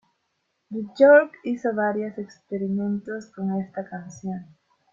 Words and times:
Björk 0.71 1.35
hizo 1.43 1.75
varios 1.75 2.17
experimentos 2.17 3.27
con 3.35 3.53
esta 3.61 3.87
canción. 3.87 4.47